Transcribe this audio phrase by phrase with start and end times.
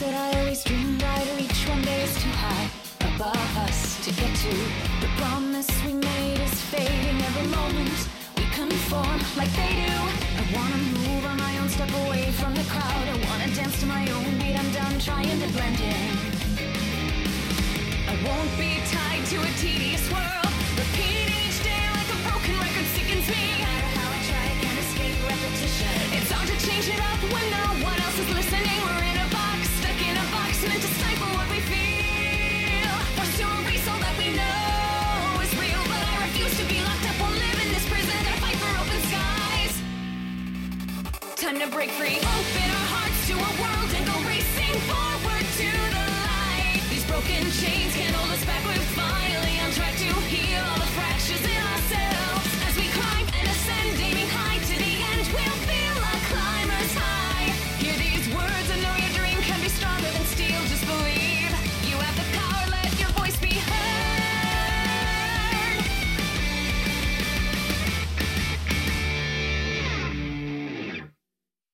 [0.00, 2.66] that I always dreamed I'd reach one day is too high
[3.14, 4.52] above us to get to.
[5.00, 7.94] The promise we made is fading every moment.
[8.36, 9.94] We conform like they do.
[10.40, 13.06] I wanna move on my own, step away from the crowd.
[13.06, 14.58] I wanna dance to my own beat.
[14.58, 16.10] I'm done trying to blend in.
[18.10, 20.50] I won't be tied to a tedious world.
[20.74, 23.42] Repeating each day like a broken record sickens me.
[23.52, 25.94] No matter how I try, I can't escape repetition.
[26.18, 28.80] It's hard to change it up when no one else is listening.
[28.82, 29.03] We're
[41.44, 42.16] Time to break free.
[42.16, 45.03] Open our hearts to a world and go racing forward